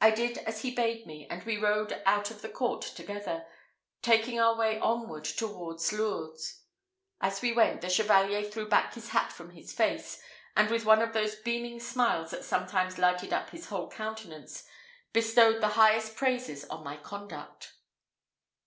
I 0.00 0.10
did 0.10 0.38
as 0.38 0.62
he 0.62 0.70
bade 0.74 1.06
me, 1.06 1.26
and 1.28 1.42
we 1.42 1.58
rode 1.58 2.02
out 2.06 2.30
of 2.30 2.40
the 2.40 2.48
court 2.48 2.80
together, 2.80 3.44
taking 4.00 4.40
our 4.40 4.56
way 4.56 4.78
onward 4.78 5.26
towards 5.26 5.92
Lourdes. 5.92 6.62
As 7.20 7.42
we 7.42 7.52
went, 7.52 7.82
the 7.82 7.90
Chevalier 7.90 8.42
threw 8.42 8.66
back 8.66 8.94
his 8.94 9.10
hat 9.10 9.30
from 9.30 9.50
his 9.50 9.70
face, 9.74 10.22
and 10.56 10.70
with 10.70 10.86
one 10.86 11.02
of 11.02 11.12
those 11.12 11.34
beaming 11.36 11.78
smiles 11.78 12.30
that 12.30 12.42
sometimes 12.42 12.96
lighted 12.96 13.34
up 13.34 13.50
his 13.50 13.66
whole 13.68 13.90
countenance, 13.90 14.66
bestowed 15.12 15.60
the 15.62 15.68
highest 15.76 16.16
praises 16.16 16.64
on 16.64 16.82
my 16.82 16.96
conduct. 16.96 17.74